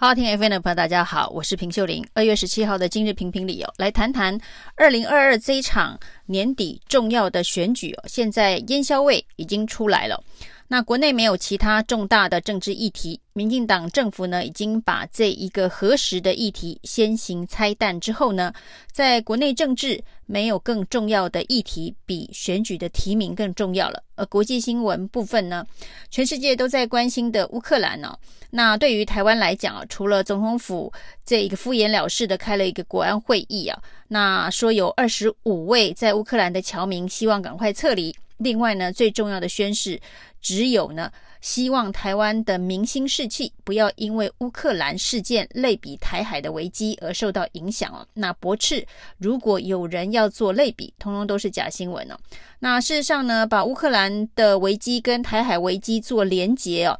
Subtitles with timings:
[0.00, 2.06] 好，听 FM 的朋友，大家好，我是平秀玲。
[2.14, 4.38] 二月十七号的今日评评理哦，来谈谈
[4.76, 8.04] 二零二二这一场年底重要的选举哦。
[8.06, 10.22] 现在烟消味已经出来了。
[10.70, 18.52] 那国内没有其他重大的政治议题，民进党政府呢已经把这一个核实的议题先行拆弹之后呢，
[18.92, 24.04] 在国内政治没有更重要的议题比选举的提名更重要了。
[24.14, 25.64] 而国际新闻部分呢，
[26.10, 28.18] 全世界都在关心的乌克兰呢、哦，
[28.50, 30.92] 那对于台湾来讲啊，除了总统府
[31.24, 38.14] 这一个敷衍了事的开了一个国安会议啊，那说有二十五位在乌克兰的侨民希望赶快撤离。
[38.38, 40.00] 另外呢，最重要的宣誓，
[40.40, 48.06] 只有呢，希望台湾的明星士气不要因为乌克兰事件类比台海的危机而受到影响哦。
[48.14, 48.86] 那驳斥，
[49.18, 52.16] 如果有人要做类比，通通都是假新闻哦。
[52.60, 56.98] 那事实上呢，把乌克兰的危机跟台海危机做连结哦，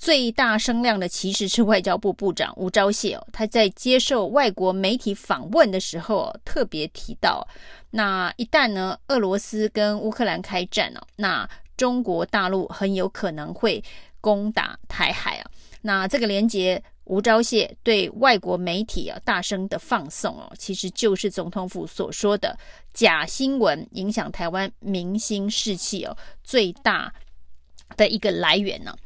[0.00, 7.46] 最大声量的其实是外交部部长吴钊燮哦，他在接受外国媒体访问的时候，特别提到。
[7.90, 13.84] 那一旦呢，俄罗斯跟乌克兰开战哦，那中国大陆很有可能会
[14.22, 15.50] 攻打台海啊。
[15.82, 22.58] 那这个连结，吴钊燮对外国媒体啊大声的放送哦，其实就是总统府所说的
[22.94, 27.12] 假新闻影响台湾民心士气哦最大
[27.98, 28.96] 的一个来源呢。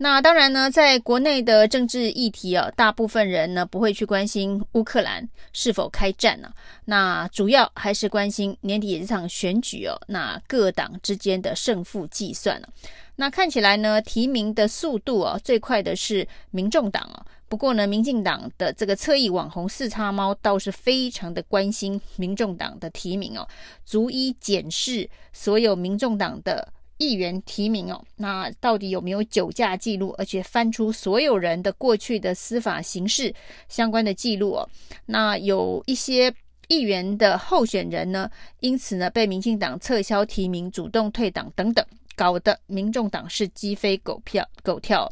[0.00, 6.52] 那当然呢，在国内的政治议题啊，大部分人呢不会去关心乌克兰是否开战呢，
[6.84, 12.68] 那主要还是关心年底这场选举哦，那各党之间的胜负计算了。
[13.16, 17.26] 那看起来呢，提名的速度啊，最快的是民众党啊。
[17.48, 23.44] 不过呢，民进党的这个侧翼网红四叉猫倒是非常的关心民众党的提名哦，
[23.84, 26.72] 逐一检视所有民众党的。
[26.98, 30.14] 议员提名哦，那到底有没有酒驾记录？
[30.18, 33.34] 而且翻出所有人的过去的司法刑事
[33.68, 34.68] 相关的记录哦，
[35.06, 36.32] 那有一些
[36.66, 45.10] 议员的候选人呢，因此呢被民进党撤销提名、主动退党等等，搞得民众党是鸡飞狗跳狗跳。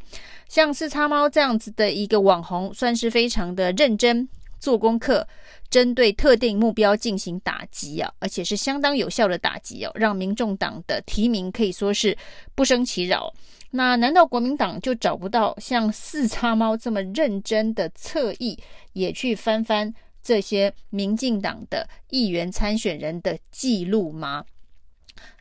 [0.49, 4.29] 像四叉猫这样子的一个网红，算是非常的认真。
[4.59, 5.27] 做功课，
[5.71, 12.17] 针对特定目标进行打击啊，而且是相当有效的打击哦，让民众党的提名可以说是
[12.55, 13.33] 不胜其扰。
[13.71, 18.59] 那难道国民党就找不到像四叉猫这么认真的侧翼，
[18.93, 24.45] 也去翻翻这些民进党的议员参选人的记录吗？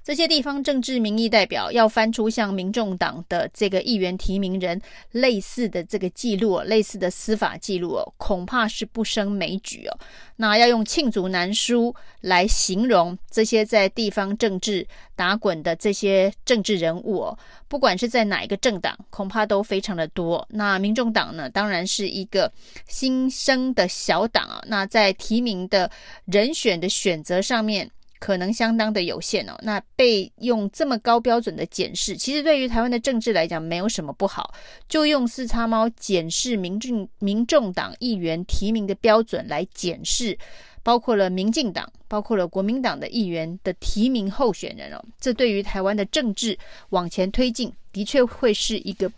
[0.03, 4.79] 这些地方政治民意代表要翻出像民众党的这个议员提名人
[5.11, 9.97] 类似的这个记录，类似的司法记录哦，恐怕是不胜枚举哦。
[10.35, 20.45] 那要用罄竹难书来形容这些在地方政治打滚的这些政治人物哦，不管是在哪一个政党，恐怕都非常的多。
[20.51, 22.51] 那民众党呢，当然是一个
[22.87, 24.61] 新生的小党啊。
[24.67, 25.89] 那在提名的
[26.25, 27.89] 人选的选择上面。
[28.25, 29.55] 可能相当的有限哦。
[29.61, 34.51] 那被用这么高标准的检视，其实对于台湾的政治来讲没有什么不好。
[34.89, 40.35] 就用四叉猫检视民众民众党议员提名的标准来检视，
[40.81, 44.99] 包括了民进党、包括了国民党的议员的提名候选人哦。
[45.19, 46.57] 这对于台湾的政治
[46.89, 49.11] 往前推进，的确会是一个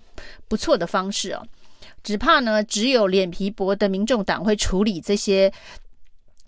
[0.49, 1.47] 不错的方式哦。
[2.03, 5.51] 只怕呢，只有脸皮薄的民众党会处理这些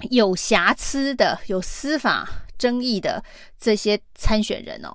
[0.09, 2.27] 有瑕疵的、有司法。
[2.59, 3.23] 争议的
[3.57, 4.91] 这些参选人哦，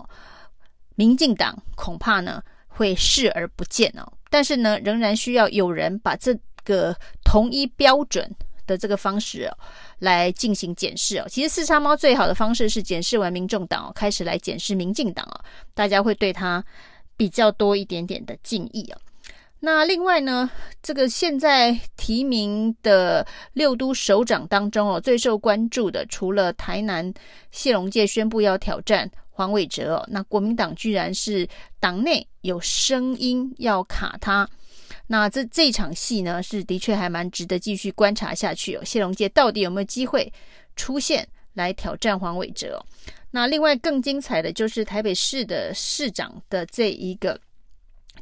[0.96, 4.06] 民进党恐怕呢会视而不见哦。
[4.28, 6.94] 但是呢，仍然需要有人把这个
[7.24, 8.30] 同一标准
[8.66, 9.58] 的这个方式哦
[10.00, 11.24] 来进行检视哦。
[11.26, 15.40] 其实四叉猫最好的方式是检视完民众党哦，开始来检视民进党哦，
[15.72, 16.62] 大家会对他
[17.16, 19.00] 比较多一点点的敬意哦。
[19.64, 20.50] 那另外呢，
[20.82, 27.10] 这个现在提名的六都首长当中哦，最受关注的除了台南
[27.50, 31.48] 谢龙介宣布要挑战黄伟哲哦，那国民党居然是
[31.80, 34.46] 党内有声音要卡他，
[35.06, 38.84] 那这这场戏呢，是的确还蛮值得继续观察下去哦。
[38.84, 40.30] 谢龙介到底有没有机会
[40.76, 42.84] 出现来挑战黄伟哲？
[43.30, 47.40] 那另外更精彩的就是台北市的市长的这一个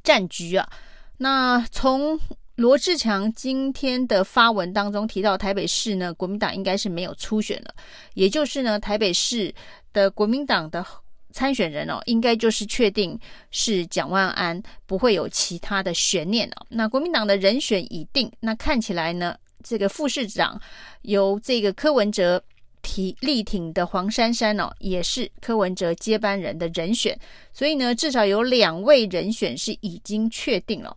[0.05, 0.71] 战局啊。
[1.19, 2.19] 那从
[2.57, 7.75] 罗志强今天的发文当中提到，台北市呢，国民党应该是没有初选了，
[8.15, 9.55] 也就是呢，台北市
[9.93, 10.85] 的国民党的
[11.33, 13.19] 参选人哦，应该就是确定
[13.51, 16.67] 是蒋万安，不会有其他的悬念哦。
[16.69, 20.61] 那国民党的人选已定，那看起来呢，这个副市长
[21.03, 22.43] 由这个柯文哲。
[22.83, 27.19] 提力挺的黄珊珊哦，也是柯文哲接班人的人选，
[27.53, 30.95] 所以呢，至少有两位人选是已经确定了。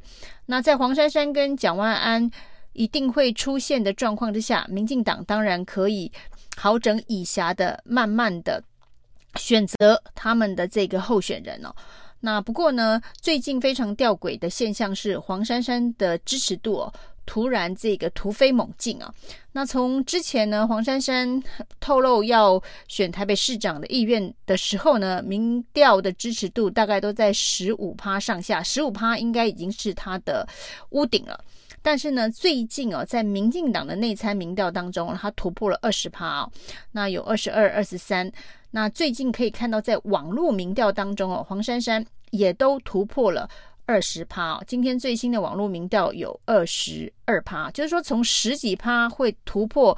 [0.47, 2.29] 那在黄珊珊跟蒋万安
[2.73, 6.11] 一定会出现的状况之下，民进党当然可以
[6.57, 8.61] 好整以暇的，慢慢的
[9.35, 11.73] 选择他们的这个候选人哦。
[12.19, 16.91] 那不过呢，最近非常吊诡的现象是，黄珊珊的支持度。
[17.25, 19.13] 突然，这个突飞猛进啊！
[19.53, 21.41] 那从之前呢，黄珊珊
[21.79, 30.47] 透露要选台北市长的意愿的时候呢，民调的支持度大概都在十五趴上下，十五趴应该已经是他的
[30.89, 31.39] 屋顶了。
[31.81, 36.51] 但是呢，最近哦，在民进党的内参民调当中，他突破了二十趴哦，
[36.91, 38.31] 那有二十二、二十三。
[38.71, 43.47] 那最近可以看到，在网络民调当中哦，黄珊珊也都突破了。
[43.85, 49.97] 二十趴哦，今天最新的网络民调有二十二趴，就是说从十几趴会突破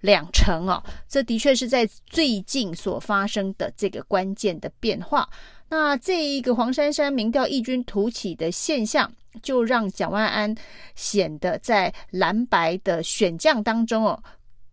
[0.00, 5.28] 两成哦，这的确是在最近所发生的这个关键的变化。
[5.68, 9.10] 那这一个黄珊珊民调异军突起的现象，
[9.42, 10.54] 就让蒋万安
[10.94, 14.22] 显得在蓝白的选将当中哦，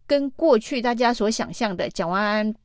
[0.06, 2.56] 跟过去大家所想象的蒋万安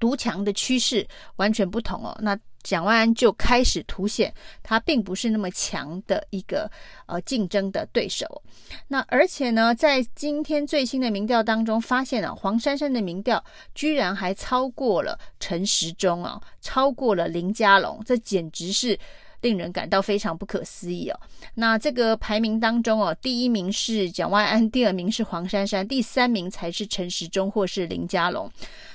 [0.00, 1.06] 独强的趋势
[1.36, 2.18] 完全不同哦。
[2.20, 4.32] 那蒋万安就开始凸显，
[4.62, 6.70] 他并不是那么强的一个
[7.06, 8.42] 呃竞争的对手。
[8.88, 13.42] 那而且呢，在今天最新的民调当中，发现啊，黄珊珊的民调
[13.74, 18.98] 居然还超过了陈时中啊，超过了林佳龙，这简直是
[19.42, 21.20] 令人感到非常不可思议哦。
[21.54, 28.50] 那这个排名当中哦，第一名是蒋万安，第二名是黄珊珊，第三名才是陈时中或是林佳龙。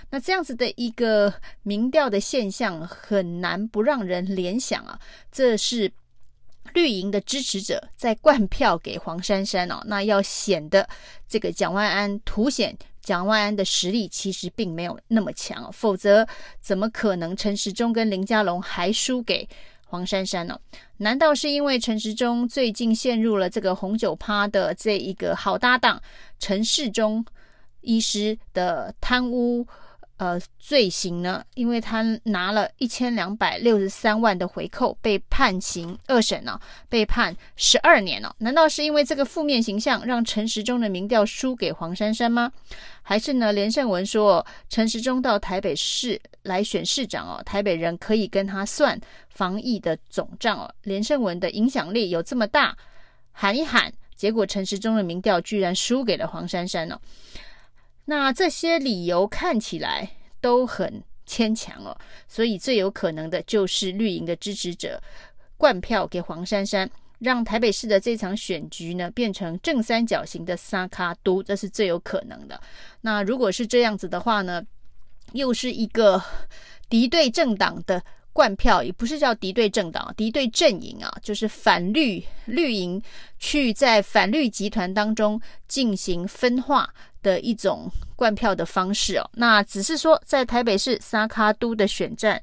[0.09, 1.33] 那这样子的一个
[1.63, 4.97] 民调的现象，很难不让人联想啊，
[5.31, 5.91] 这是
[6.73, 9.81] 绿营的支持者在灌票给黄珊珊哦。
[9.85, 10.88] 那要显得
[11.27, 16.25] 这个蒋万安凸显蒋万安的实力其实并没有那么强，否则
[16.61, 19.47] 怎么可能陈时中跟林佳龙还输给
[19.89, 20.60] 黄珊珊呢？
[20.98, 26.01] 难道是因为陈时中最近陷入了这个红酒趴的这一个好搭档
[26.39, 27.25] 陈世忠
[27.81, 29.66] 医师的贪污？
[30.17, 31.45] 呃，罪行呢？
[31.53, 36.59] 因为他拿了一千两百六十三万的回扣，被判刑二审了，
[36.89, 38.35] 被判十二年了。
[38.39, 42.51] 难道是因为这个负面形象让陈时中的民调输给黄珊珊吗？
[43.03, 43.53] 还是呢？
[43.53, 48.99] 连胜文说陈时中到台北市来选市长哦，台北人可以跟他算
[49.29, 50.73] 防疫的总账哦。
[50.81, 52.75] 连胜文的影响力有这么大，
[53.31, 56.99] 喊一喊，结果陈时中的民调居然输给了黄珊珊哦。
[58.09, 60.09] 那这些理由看起来
[60.42, 61.95] 都很牵强哦，
[62.27, 65.01] 所以最有可能的就是绿营的支持者
[65.57, 66.89] 灌票给黄珊珊，
[67.19, 72.59] 让台北市的这场选举呢变成正三角形的三卡都，这是最有可能的。
[73.01, 74.63] 那如果是这样子的话呢，
[75.33, 76.24] 又是一个
[76.89, 78.01] 敌对政党的。
[78.38, 83.01] 灌票也不是叫敌对政党、敌对阵营啊，就是反绿绿营
[83.39, 86.88] 去在反绿集团当中进行分化
[87.24, 89.28] 的一种灌票的方式哦。
[89.34, 92.39] 那只是说，在台北市沙卡都的选战，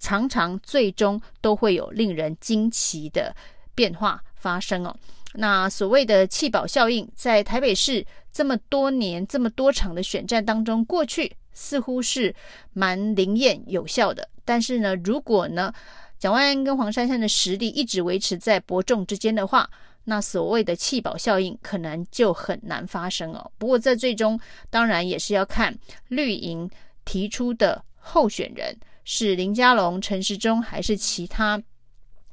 [0.00, 3.32] 常常最终都会有令人惊奇的
[3.76, 4.92] 变化发生哦。
[5.34, 12.32] 那所谓的弃保效应，在台北市这么多年这么多场的选战当中，过去似乎是
[12.72, 14.28] 蛮灵验有效的。
[14.44, 15.74] 但是呢，如果呢，
[16.20, 19.68] 蒋万安跟黄珊珊的实力一直维持在伯仲之间的话，
[20.04, 23.50] 那所谓的弃保效应可能就很难发生哦。
[23.58, 24.38] 不过在最终
[24.70, 26.70] 当然也是要看绿营
[27.04, 31.60] 提出的候选人是林佳龙、陈时中，还是其他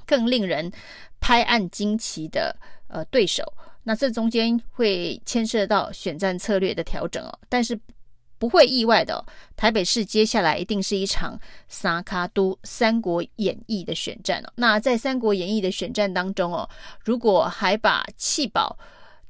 [0.05, 0.71] 更令人
[1.19, 2.55] 拍案惊奇的
[2.87, 3.43] 呃对手。
[3.83, 7.39] 那这中间会牵涉到选战策略的调整哦。
[7.49, 7.77] 但是。
[8.37, 9.25] 不会意外的，
[9.55, 14.51] 台北市接下来一定是一场三脚督《三国演义》的选战哦。
[14.55, 16.69] 那在《三国演义》的选战当中哦，
[17.03, 18.77] 如果还把弃保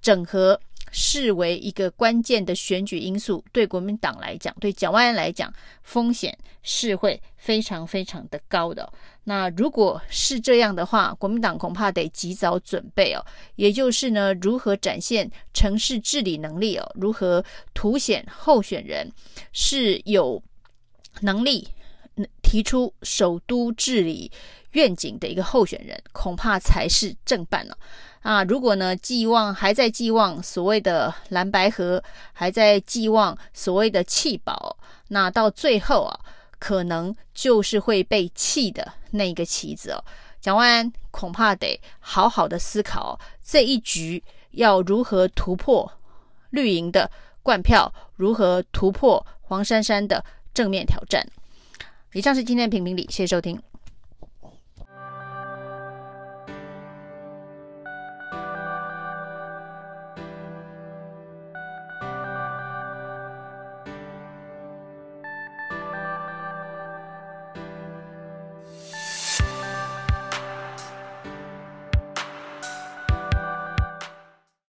[0.02, 0.60] 整合
[0.92, 8.92] 视为一个关键的选举因素，对国民党来讲，对蒋万安来讲，风险是会非常非常的高的。
[9.28, 13.26] 那如果是这样的话，国民党恐怕得及早准备哦。
[13.56, 19.12] 也就是呢，如何展现城市治理能力哦，如何凸显候选人
[19.52, 20.42] 是有
[21.22, 21.68] 能力
[22.44, 24.32] 提出首都治理
[24.74, 27.76] 愿景的一个候选人，恐怕才是正办了
[28.22, 28.44] 啊。
[28.44, 34.78] 如果呢，寄望还在寄望所谓的蓝白河，还在寄望所谓的弃保，
[35.08, 36.20] 那到最后啊。
[36.66, 40.04] 可能就是会被弃的那一个棋子哦，
[40.42, 45.92] 蒋万恐怕得好好的思考哦这一局要如何突破
[46.50, 47.12] 绿营的
[47.44, 51.24] 冠票，如何突破黄珊珊的正面挑战。
[52.14, 53.62] 以上是今天的评评理，谢谢收听。